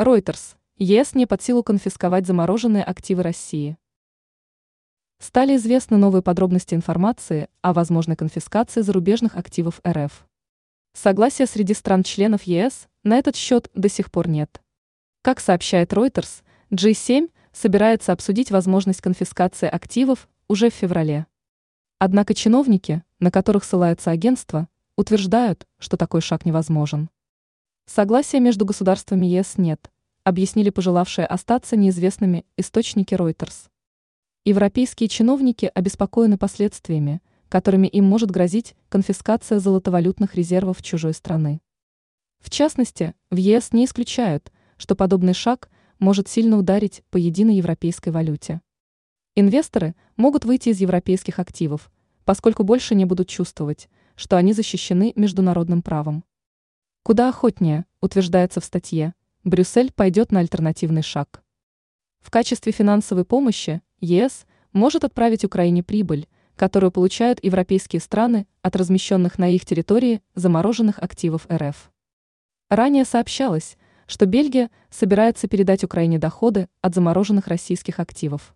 Reuters. 0.00 0.54
ЕС 0.76 1.16
не 1.16 1.26
под 1.26 1.42
силу 1.42 1.64
конфисковать 1.64 2.24
замороженные 2.24 2.84
активы 2.84 3.24
России. 3.24 3.76
Стали 5.18 5.56
известны 5.56 5.96
новые 5.96 6.22
подробности 6.22 6.76
информации 6.76 7.48
о 7.62 7.72
возможной 7.72 8.14
конфискации 8.14 8.82
зарубежных 8.82 9.34
активов 9.34 9.80
РФ. 9.84 10.24
Согласия 10.92 11.46
среди 11.46 11.74
стран-членов 11.74 12.44
ЕС 12.44 12.86
на 13.02 13.18
этот 13.18 13.34
счет 13.34 13.72
до 13.74 13.88
сих 13.88 14.12
пор 14.12 14.28
нет. 14.28 14.62
Как 15.22 15.40
сообщает 15.40 15.92
Reuters, 15.92 16.44
G7 16.70 17.32
собирается 17.52 18.12
обсудить 18.12 18.52
возможность 18.52 19.00
конфискации 19.00 19.68
активов 19.68 20.28
уже 20.46 20.70
в 20.70 20.74
феврале. 20.74 21.26
Однако 21.98 22.34
чиновники, 22.34 23.02
на 23.18 23.32
которых 23.32 23.64
ссылается 23.64 24.12
агентство, 24.12 24.68
утверждают, 24.94 25.66
что 25.80 25.96
такой 25.96 26.20
шаг 26.20 26.44
невозможен. 26.44 27.10
Согласия 27.90 28.38
между 28.38 28.66
государствами 28.66 29.24
ЕС 29.24 29.56
нет, 29.56 29.90
объяснили 30.22 30.68
пожелавшие 30.68 31.26
остаться 31.26 31.74
неизвестными 31.74 32.44
источники 32.58 33.14
Reuters. 33.14 33.70
Европейские 34.44 35.08
чиновники 35.08 35.70
обеспокоены 35.74 36.36
последствиями, 36.36 37.22
которыми 37.48 37.86
им 37.86 38.04
может 38.04 38.30
грозить 38.30 38.76
конфискация 38.90 39.58
золотовалютных 39.58 40.34
резервов 40.34 40.82
чужой 40.82 41.14
страны. 41.14 41.62
В 42.40 42.50
частности, 42.50 43.14
в 43.30 43.36
ЕС 43.36 43.72
не 43.72 43.86
исключают, 43.86 44.52
что 44.76 44.94
подобный 44.94 45.32
шаг 45.32 45.70
может 45.98 46.28
сильно 46.28 46.58
ударить 46.58 47.02
по 47.08 47.16
единой 47.16 47.56
европейской 47.56 48.10
валюте. 48.10 48.60
Инвесторы 49.34 49.94
могут 50.18 50.44
выйти 50.44 50.68
из 50.68 50.80
европейских 50.82 51.38
активов, 51.38 51.90
поскольку 52.26 52.64
больше 52.64 52.94
не 52.94 53.06
будут 53.06 53.30
чувствовать, 53.30 53.88
что 54.14 54.36
они 54.36 54.52
защищены 54.52 55.14
международным 55.16 55.80
правом. 55.80 56.22
Куда 57.02 57.28
охотнее, 57.28 57.86
утверждается 58.00 58.60
в 58.60 58.64
статье, 58.64 59.14
Брюссель 59.44 59.92
пойдет 59.92 60.32
на 60.32 60.40
альтернативный 60.40 61.02
шаг. 61.02 61.42
В 62.20 62.30
качестве 62.30 62.72
финансовой 62.72 63.24
помощи 63.24 63.80
ЕС 64.00 64.46
может 64.72 65.04
отправить 65.04 65.44
Украине 65.44 65.82
прибыль, 65.82 66.28
которую 66.56 66.90
получают 66.90 67.42
европейские 67.42 68.00
страны 68.00 68.46
от 68.62 68.76
размещенных 68.76 69.38
на 69.38 69.48
их 69.48 69.64
территории 69.64 70.20
замороженных 70.34 70.98
активов 70.98 71.46
РФ. 71.50 71.90
Ранее 72.68 73.04
сообщалось, 73.04 73.78
что 74.06 74.26
Бельгия 74.26 74.70
собирается 74.90 75.48
передать 75.48 75.84
Украине 75.84 76.18
доходы 76.18 76.68
от 76.82 76.94
замороженных 76.94 77.46
российских 77.46 78.00
активов. 78.00 78.54